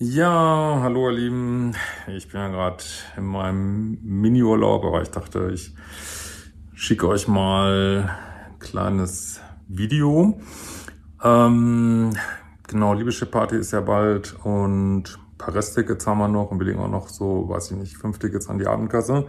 Ja, 0.00 0.78
hallo 0.80 1.10
ihr 1.10 1.16
Lieben. 1.16 1.74
Ich 2.06 2.28
bin 2.28 2.40
ja 2.40 2.46
gerade 2.46 2.84
in 3.16 3.24
meinem 3.24 3.98
Mini-Urlaub, 4.00 4.84
aber 4.84 5.02
ich 5.02 5.10
dachte, 5.10 5.50
ich 5.52 5.74
schicke 6.72 7.08
euch 7.08 7.26
mal 7.26 8.08
ein 8.46 8.58
kleines 8.60 9.40
Video. 9.66 10.40
Ähm, 11.20 12.12
genau, 12.68 12.94
Liebeschip-Party 12.94 13.56
ist 13.56 13.72
ja 13.72 13.80
bald 13.80 14.36
und 14.44 15.02
ein 15.02 15.36
paar 15.36 15.56
Resttickets 15.56 16.06
haben 16.06 16.18
wir 16.18 16.28
noch 16.28 16.52
und 16.52 16.60
wir 16.60 16.66
legen 16.66 16.78
auch 16.78 16.88
noch 16.88 17.08
so, 17.08 17.48
weiß 17.48 17.72
ich 17.72 17.78
nicht, 17.78 17.96
fünf 17.96 18.20
Tickets 18.20 18.48
an 18.48 18.60
die 18.60 18.68
Abendkasse. 18.68 19.26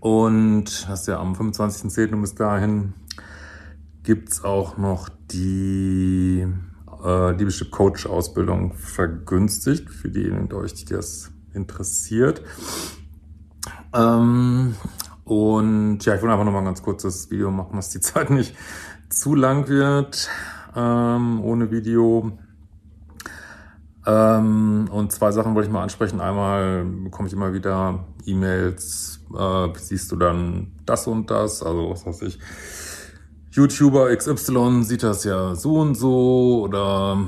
Und 0.00 0.64
das 0.64 1.00
ist 1.02 1.06
ja 1.06 1.20
am 1.20 1.34
25.10. 1.34 2.12
und 2.12 2.22
bis 2.22 2.34
dahin 2.34 2.94
gibt's 4.02 4.42
auch 4.42 4.78
noch 4.78 5.08
die 5.30 6.48
äh, 7.02 7.32
Liebeschip 7.32 7.70
Coach 7.70 8.06
Ausbildung 8.06 8.74
vergünstigt 8.74 9.90
für 9.90 10.08
diejenigen 10.08 10.42
unter 10.42 10.58
euch, 10.58 10.74
die 10.74 10.84
das 10.84 11.30
interessiert. 11.54 12.42
Ähm, 13.94 14.74
und 15.24 16.04
ja, 16.04 16.14
ich 16.14 16.22
will 16.22 16.30
einfach 16.30 16.44
noch 16.44 16.52
mal 16.52 16.58
ein 16.58 16.64
ganz 16.64 16.82
kurzes 16.82 17.30
Video 17.30 17.50
machen, 17.50 17.76
dass 17.76 17.90
die 17.90 18.00
Zeit 18.00 18.30
nicht 18.30 18.54
zu 19.08 19.34
lang 19.34 19.68
wird 19.68 20.28
ähm, 20.74 21.40
ohne 21.42 21.70
Video. 21.70 22.32
Ähm, 24.04 24.88
und 24.90 25.12
zwei 25.12 25.30
Sachen 25.30 25.54
wollte 25.54 25.68
ich 25.68 25.72
mal 25.72 25.82
ansprechen. 25.82 26.20
Einmal 26.20 26.84
bekomme 26.84 27.28
ich 27.28 27.34
immer 27.34 27.52
wieder 27.52 28.04
E-Mails, 28.26 29.20
äh, 29.36 29.68
siehst 29.78 30.10
du 30.10 30.16
dann 30.16 30.72
das 30.86 31.06
und 31.06 31.30
das, 31.30 31.62
also 31.62 31.90
was 31.90 32.04
weiß 32.06 32.22
ich. 32.22 32.38
YouTuber 33.52 34.16
XY 34.16 34.82
sieht 34.82 35.02
das 35.02 35.24
ja 35.24 35.54
so 35.54 35.74
und 35.74 35.94
so 35.94 36.62
oder 36.64 37.18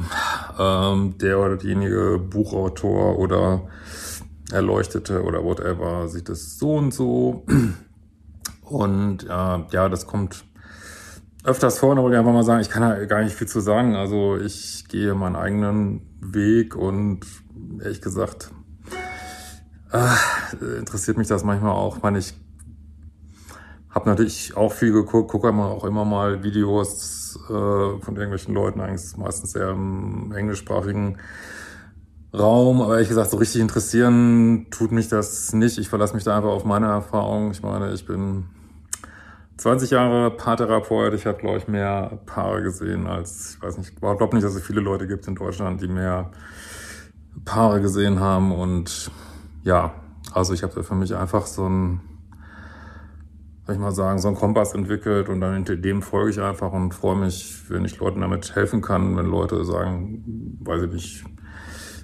ähm, 0.58 1.18
der 1.18 1.38
oder 1.38 1.58
diejenige 1.58 2.18
Buchautor 2.18 3.18
oder 3.18 3.68
Erleuchtete 4.50 5.22
oder 5.22 5.44
whatever 5.44 6.08
sieht 6.08 6.30
es 6.30 6.58
so 6.58 6.76
und 6.76 6.94
so. 6.94 7.44
Und 8.62 9.24
äh, 9.24 9.26
ja, 9.28 9.88
das 9.90 10.06
kommt 10.06 10.46
öfters 11.44 11.78
vor, 11.78 11.94
da 11.94 12.00
wollte 12.00 12.14
ich 12.14 12.18
einfach 12.18 12.32
mal 12.32 12.42
sagen, 12.42 12.62
ich 12.62 12.70
kann 12.70 12.80
da 12.80 13.04
gar 13.04 13.22
nicht 13.22 13.36
viel 13.36 13.46
zu 13.46 13.60
sagen. 13.60 13.94
Also 13.94 14.38
ich 14.38 14.88
gehe 14.88 15.14
meinen 15.14 15.36
eigenen 15.36 16.00
Weg 16.20 16.74
und 16.74 17.20
ehrlich 17.82 18.00
gesagt, 18.00 18.50
äh, 19.92 20.78
interessiert 20.78 21.18
mich 21.18 21.28
das 21.28 21.44
manchmal 21.44 21.72
auch. 21.72 22.00
Meine, 22.00 22.18
ich 22.18 22.32
habe 23.94 24.08
natürlich 24.08 24.56
auch 24.56 24.72
viel 24.72 24.92
geguckt, 24.92 25.30
gucke 25.30 25.48
immer 25.48 25.66
auch 25.66 25.84
immer 25.84 26.04
mal 26.04 26.42
Videos 26.42 27.38
äh, 27.48 27.50
von 27.50 28.16
irgendwelchen 28.16 28.54
Leuten, 28.54 28.80
eigentlich 28.80 29.16
meistens 29.16 29.54
eher 29.54 29.70
im 29.70 30.32
englischsprachigen 30.32 31.18
Raum, 32.36 32.82
aber 32.82 32.94
ehrlich 32.94 33.08
gesagt, 33.08 33.30
so 33.30 33.36
richtig 33.36 33.60
interessieren 33.60 34.66
tut 34.70 34.90
mich 34.90 35.08
das 35.08 35.52
nicht. 35.52 35.78
Ich 35.78 35.88
verlasse 35.88 36.14
mich 36.14 36.24
da 36.24 36.36
einfach 36.36 36.50
auf 36.50 36.64
meine 36.64 36.86
Erfahrung. 36.86 37.52
Ich 37.52 37.62
meine, 37.62 37.92
ich 37.92 38.04
bin 38.06 38.46
20 39.58 39.90
Jahre 39.90 40.32
Paartherapeut. 40.32 41.14
Ich 41.14 41.26
habe, 41.26 41.38
glaube 41.38 41.58
ich, 41.58 41.68
mehr 41.68 42.18
Paare 42.26 42.62
gesehen 42.62 43.06
als, 43.06 43.54
ich 43.54 43.62
weiß 43.62 43.78
nicht, 43.78 43.90
ich 43.90 44.00
glaube 44.00 44.34
nicht, 44.34 44.44
dass 44.44 44.56
es 44.56 44.62
viele 44.62 44.80
Leute 44.80 45.06
gibt 45.06 45.28
in 45.28 45.36
Deutschland, 45.36 45.80
die 45.80 45.86
mehr 45.86 46.32
Paare 47.44 47.80
gesehen 47.80 48.18
haben. 48.18 48.50
Und 48.50 49.12
ja, 49.62 49.94
also 50.32 50.54
ich 50.54 50.64
habe 50.64 50.74
da 50.74 50.82
für 50.82 50.96
mich 50.96 51.14
einfach 51.14 51.46
so 51.46 51.68
ein, 51.68 52.00
ich 53.72 53.78
mal 53.78 53.92
sagen, 53.92 54.18
so 54.18 54.28
ein 54.28 54.34
Kompass 54.34 54.74
entwickelt 54.74 55.28
und 55.28 55.40
dann 55.40 55.64
dem 55.64 56.02
folge 56.02 56.30
ich 56.30 56.40
einfach 56.40 56.72
und 56.72 56.92
freue 56.92 57.16
mich, 57.16 57.62
wenn 57.68 57.84
ich 57.84 57.98
Leuten 57.98 58.20
damit 58.20 58.54
helfen 58.54 58.82
kann, 58.82 59.16
wenn 59.16 59.26
Leute 59.26 59.64
sagen, 59.64 60.58
weiß 60.60 60.82
ich 60.82 60.92
nicht, 60.92 61.24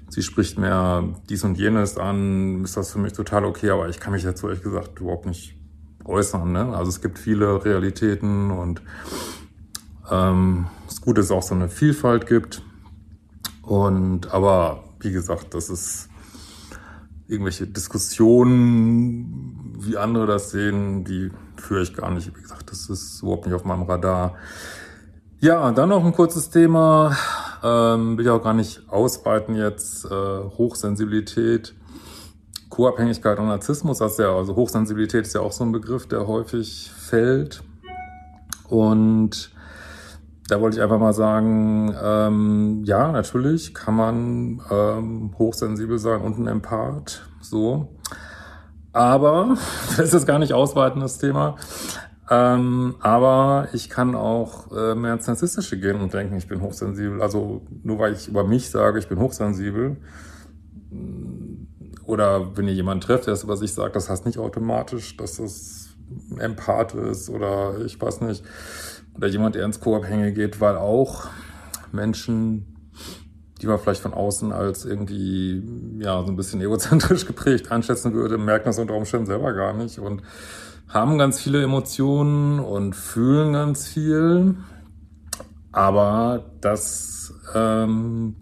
sie 0.08 0.22
spricht 0.22 0.58
mehr 0.58 1.04
dies 1.28 1.44
und 1.44 1.58
jenes 1.58 1.98
an, 1.98 2.64
ist 2.64 2.76
das 2.76 2.92
für 2.92 2.98
mich 2.98 3.12
total 3.12 3.44
okay, 3.44 3.70
aber 3.70 3.88
ich 3.88 4.00
kann 4.00 4.12
mich 4.12 4.22
dazu 4.22 4.48
ehrlich 4.48 4.62
gesagt 4.62 4.98
überhaupt 5.00 5.26
nicht 5.26 5.56
äußern. 6.04 6.50
Ne? 6.50 6.74
Also 6.74 6.88
es 6.88 7.02
gibt 7.02 7.18
viele 7.18 7.64
Realitäten 7.64 8.50
und 8.50 8.82
ähm, 10.10 10.66
das 10.86 11.00
Gute 11.00 11.20
ist 11.20 11.30
auch 11.30 11.42
so 11.42 11.54
eine 11.54 11.68
Vielfalt 11.68 12.26
gibt. 12.26 12.62
Und 13.62 14.32
aber 14.32 14.84
wie 15.00 15.12
gesagt, 15.12 15.54
das 15.54 15.70
ist 15.70 16.08
irgendwelche 17.28 17.66
Diskussionen, 17.66 19.76
wie 19.78 19.96
andere 19.96 20.26
das 20.26 20.50
sehen, 20.50 21.04
die 21.04 21.30
führe 21.60 21.82
ich 21.82 21.94
gar 21.94 22.10
nicht. 22.10 22.34
Wie 22.36 22.42
gesagt, 22.42 22.70
das 22.70 22.88
ist 22.88 23.22
überhaupt 23.22 23.46
nicht 23.46 23.54
auf 23.54 23.64
meinem 23.64 23.82
Radar. 23.82 24.34
Ja, 25.40 25.70
dann 25.72 25.88
noch 25.88 26.04
ein 26.04 26.12
kurzes 26.12 26.50
Thema. 26.50 27.16
Ähm, 27.62 28.18
will 28.18 28.24
ich 28.24 28.30
auch 28.30 28.42
gar 28.42 28.54
nicht 28.54 28.88
ausweiten 28.88 29.54
jetzt. 29.54 30.04
Äh, 30.04 30.08
Hochsensibilität, 30.10 31.74
Co-Abhängigkeit 32.68 33.38
und 33.38 33.46
Narzissmus. 33.48 33.98
Das 33.98 34.12
ist 34.12 34.18
ja, 34.18 34.34
also 34.34 34.56
Hochsensibilität 34.56 35.26
ist 35.26 35.34
ja 35.34 35.40
auch 35.40 35.52
so 35.52 35.64
ein 35.64 35.72
Begriff, 35.72 36.06
der 36.06 36.26
häufig 36.26 36.90
fällt. 36.96 37.62
Und 38.68 39.52
da 40.48 40.60
wollte 40.60 40.76
ich 40.76 40.82
einfach 40.82 40.98
mal 40.98 41.12
sagen, 41.12 41.94
ähm, 42.02 42.82
ja, 42.84 43.12
natürlich 43.12 43.72
kann 43.72 43.94
man 43.94 44.60
ähm, 44.70 45.34
hochsensibel 45.38 45.98
sein 45.98 46.22
und 46.22 46.38
ein 46.38 46.46
Empath, 46.48 47.22
so. 47.40 47.88
Aber, 48.92 49.56
das 49.96 50.14
ist 50.14 50.26
gar 50.26 50.38
nicht 50.38 50.52
ausweiten, 50.52 51.00
das 51.00 51.18
Thema. 51.18 51.56
Ähm, 52.30 52.94
aber 53.00 53.68
ich 53.72 53.90
kann 53.90 54.14
auch 54.14 54.70
äh, 54.70 54.94
mehr 54.94 55.14
ins 55.14 55.26
Narzisstische 55.26 55.78
gehen 55.80 56.00
und 56.00 56.14
denken, 56.14 56.36
ich 56.36 56.46
bin 56.46 56.60
hochsensibel. 56.60 57.20
Also 57.20 57.62
nur 57.82 57.98
weil 57.98 58.12
ich 58.12 58.28
über 58.28 58.44
mich 58.44 58.70
sage, 58.70 59.00
ich 59.00 59.08
bin 59.08 59.18
hochsensibel. 59.18 59.96
Oder 62.04 62.56
wenn 62.56 62.68
ihr 62.68 62.74
jemanden 62.74 63.00
trefft, 63.00 63.26
der 63.26 63.34
es 63.34 63.42
über 63.42 63.56
sich 63.56 63.74
sagt, 63.74 63.96
das 63.96 64.08
heißt 64.08 64.26
nicht 64.26 64.38
automatisch, 64.38 65.16
dass 65.16 65.40
es 65.40 65.96
Empath 66.38 66.94
ist 66.94 67.30
oder 67.30 67.84
ich 67.84 68.00
weiß 68.00 68.20
nicht. 68.22 68.44
Oder 69.16 69.26
jemand, 69.26 69.56
der 69.56 69.64
ins 69.64 69.80
Co-Abhängige 69.80 70.32
geht, 70.32 70.60
weil 70.60 70.76
auch 70.76 71.28
Menschen, 71.92 72.69
die 73.60 73.66
man 73.66 73.78
vielleicht 73.78 74.02
von 74.02 74.14
außen 74.14 74.52
als 74.52 74.84
irgendwie, 74.84 75.62
ja, 75.98 76.22
so 76.22 76.28
ein 76.28 76.36
bisschen 76.36 76.60
egozentrisch 76.60 77.26
geprägt 77.28 77.70
einschätzen 77.70 78.14
würde, 78.14 78.38
merken 78.38 78.66
das 78.66 78.78
unter 78.78 78.94
Umständen 78.94 79.26
selber 79.26 79.52
gar 79.52 79.72
nicht 79.72 79.98
und 79.98 80.22
haben 80.88 81.18
ganz 81.18 81.40
viele 81.40 81.62
Emotionen 81.62 82.58
und 82.58 82.96
fühlen 82.96 83.52
ganz 83.52 83.86
viel, 83.86 84.56
aber 85.72 86.44
das 86.60 87.32
ähm, 87.54 88.36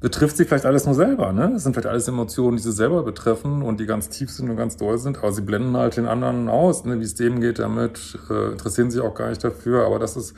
betrifft 0.00 0.36
sie 0.36 0.44
vielleicht 0.44 0.66
alles 0.66 0.86
nur 0.86 0.94
selber. 0.94 1.32
Ne? 1.32 1.50
Das 1.52 1.64
sind 1.64 1.72
vielleicht 1.72 1.88
alles 1.88 2.06
Emotionen, 2.06 2.56
die 2.56 2.62
sie 2.62 2.72
selber 2.72 3.02
betreffen 3.02 3.62
und 3.62 3.80
die 3.80 3.86
ganz 3.86 4.08
tief 4.08 4.30
sind 4.30 4.48
und 4.48 4.56
ganz 4.56 4.76
doll 4.76 4.98
sind, 4.98 5.18
aber 5.18 5.32
sie 5.32 5.42
blenden 5.42 5.76
halt 5.76 5.96
den 5.96 6.06
anderen 6.06 6.48
aus, 6.48 6.84
ne? 6.84 7.00
wie 7.00 7.04
es 7.04 7.14
dem 7.14 7.40
geht 7.40 7.58
damit, 7.58 8.16
äh, 8.30 8.52
interessieren 8.52 8.90
sich 8.90 9.00
auch 9.00 9.14
gar 9.14 9.28
nicht 9.28 9.42
dafür, 9.42 9.86
aber 9.86 9.98
das 9.98 10.16
ist, 10.16 10.34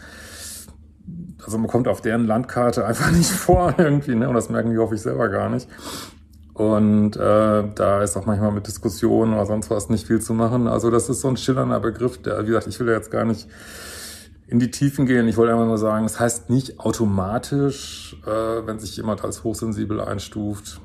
also 1.45 1.59
man 1.59 1.69
kommt 1.69 1.89
auf 1.89 2.01
deren 2.01 2.27
Landkarte 2.27 2.87
einfach 2.87 3.11
nicht 3.11 3.31
vor 3.31 3.75
irgendwie, 3.79 4.15
ne? 4.15 4.29
und 4.29 4.35
das 4.35 4.49
merken 4.49 4.71
die 4.71 4.79
hoffe 4.79 4.95
ich 4.95 5.03
selber 5.03 5.29
gar 5.29 5.49
nicht. 5.49 5.69
Und 6.55 7.17
äh, 7.17 7.65
da 7.75 8.03
ist 8.03 8.17
auch 8.19 8.27
manchmal 8.27 8.53
mit 8.53 8.67
Diskussionen 8.67 9.33
oder 9.33 9.47
sonst 9.47 9.71
was 9.71 9.89
nicht 9.89 10.07
viel 10.07 10.21
zu 10.21 10.35
machen. 10.35 10.69
Also 10.69 10.91
das 10.91 11.09
ist 11.09 11.23
so 11.23 11.29
ein 11.29 11.39
schillernder 11.39 11.81
Begriff, 11.81 12.21
der, 12.21 12.43
wie 12.43 12.49
gesagt, 12.49 12.67
ich 12.67 12.79
will 12.79 12.87
da 12.87 12.93
jetzt 12.93 13.11
gar 13.11 13.25
nicht 13.25 13.49
in 14.47 14.59
die 14.59 14.71
Tiefen 14.71 15.07
gehen. 15.07 15.27
Ich 15.29 15.37
wollte 15.37 15.53
einfach 15.53 15.65
nur 15.65 15.79
sagen, 15.79 16.05
es 16.05 16.13
das 16.13 16.21
heißt 16.21 16.51
nicht 16.51 16.81
automatisch, 16.81 18.17
äh, 18.27 18.67
wenn 18.67 18.79
sich 18.79 18.97
jemand 18.97 19.25
als 19.25 19.43
hochsensibel 19.45 20.01
einstuft, 20.01 20.81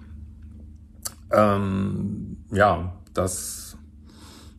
ähm, 1.31 2.37
ja, 2.51 2.93
das, 3.13 3.75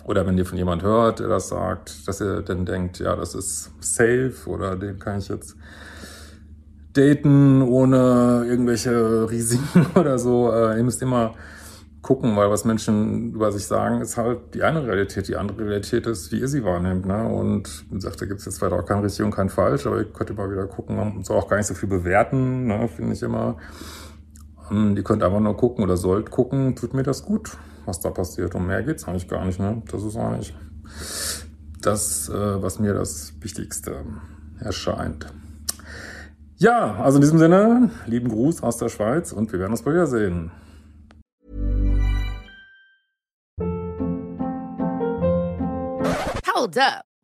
oder 0.07 0.25
wenn 0.25 0.39
ihr 0.39 0.47
von 0.47 0.57
jemand 0.57 0.83
hört, 0.83 1.19
der 1.19 1.29
das 1.29 1.49
sagt, 1.49 2.07
dass 2.07 2.21
ihr 2.21 2.43
dann 2.43 2.65
denkt, 2.65 3.01
ja, 3.01 3.17
das 3.17 3.35
ist 3.35 3.73
safe 3.81 4.35
oder 4.47 4.77
den 4.77 4.99
kann 4.99 5.19
ich 5.19 5.29
jetzt 5.29 5.57
daten 6.93 7.61
ohne 7.61 8.45
irgendwelche 8.47 8.91
Risiken 9.31 9.87
oder 9.97 10.19
so. 10.19 10.53
Äh, 10.53 10.79
ihr 10.79 10.85
müsst 10.85 11.03
immer 11.03 11.35
gucken, 12.03 12.37
weil 12.37 12.51
was 12.51 12.65
Menschen 12.65 13.33
über 13.35 13.51
sich 13.51 13.67
sagen, 13.67 14.01
ist 14.01 14.17
halt 14.17 14.55
die 14.55 14.63
eine 14.63 14.87
Realität. 14.87 15.27
Die 15.27 15.35
andere 15.35 15.59
Realität 15.59 16.07
ist, 16.07 16.31
wie 16.31 16.39
ihr 16.39 16.47
sie 16.47 16.63
wahrnimmt. 16.63 17.05
Ne? 17.05 17.27
Und 17.27 17.85
wie 17.91 17.97
gesagt, 17.97 18.23
da 18.23 18.27
gibt 18.27 18.39
es 18.39 18.47
jetzt 18.47 18.63
weiter 18.63 18.77
auch 18.77 18.87
kein 18.87 19.01
richtig 19.01 19.25
und 19.25 19.33
kein 19.33 19.49
falsch, 19.49 19.87
aber 19.87 19.99
ihr 19.99 20.05
könnt 20.05 20.31
immer 20.31 20.49
wieder 20.49 20.69
gucken 20.69 21.01
und 21.01 21.27
so 21.27 21.35
auch 21.35 21.49
gar 21.49 21.57
nicht 21.57 21.67
so 21.67 21.75
viel 21.75 21.89
bewerten, 21.89 22.69
ne? 22.69 22.87
finde 22.87 23.13
ich 23.13 23.23
immer. 23.25 23.57
Ähm, 24.71 24.97
ihr 24.97 25.03
könnt 25.03 25.25
einfach 25.25 25.41
nur 25.41 25.57
gucken 25.57 25.83
oder 25.83 25.97
sollt 25.97 26.31
gucken, 26.31 26.77
tut 26.77 26.95
mir 26.95 27.03
das 27.03 27.25
gut, 27.25 27.57
was 27.87 28.01
da 28.01 28.11
passiert. 28.11 28.55
Und 28.55 28.67
mehr 28.67 28.83
geht's 28.83 29.07
eigentlich 29.07 29.29
gar 29.29 29.45
nicht. 29.45 29.59
Ne? 29.59 29.83
Das 29.91 30.03
ist 30.03 30.17
eigentlich 30.17 30.55
das, 31.81 32.29
äh, 32.29 32.63
was 32.63 32.79
mir 32.79 32.95
das 32.95 33.33
Wichtigste 33.41 34.05
erscheint. 34.61 35.33
Ja, 36.57 36.97
also 36.97 37.19
in 37.19 37.23
diesem 37.23 37.39
Sinne, 37.39 37.91
lieben 38.07 38.29
Gruß 38.29 38.63
aus 38.63 38.79
der 38.79 38.89
Schweiz 38.89 39.33
und 39.33 39.53
wir 39.53 39.61
werden 39.61 39.73
uns 39.73 39.83
bald 39.83 39.95
wiedersehen. 39.95 40.51
Hold 46.55 46.79
up. 46.79 47.06